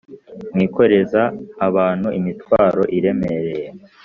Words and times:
mwikoreza 0.53 1.21
abantu 1.67 2.07
imitwaro 2.19 2.83
iremereye 2.97 3.67